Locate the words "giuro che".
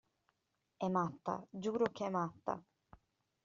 1.51-2.07